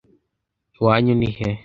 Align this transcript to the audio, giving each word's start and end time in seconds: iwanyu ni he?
iwanyu 0.77 1.13
ni 1.19 1.29
he? 1.37 1.49